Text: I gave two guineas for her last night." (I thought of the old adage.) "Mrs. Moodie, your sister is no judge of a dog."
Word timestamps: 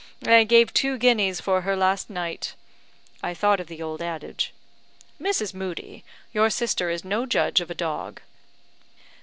I 0.25 0.45
gave 0.45 0.73
two 0.73 0.97
guineas 0.97 1.39
for 1.39 1.61
her 1.61 1.75
last 1.75 2.09
night." 2.09 2.55
(I 3.21 3.35
thought 3.35 3.59
of 3.59 3.67
the 3.67 3.83
old 3.83 4.01
adage.) 4.01 4.51
"Mrs. 5.21 5.53
Moodie, 5.53 6.03
your 6.33 6.49
sister 6.49 6.89
is 6.89 7.05
no 7.05 7.27
judge 7.27 7.61
of 7.61 7.69
a 7.69 7.75
dog." 7.75 8.19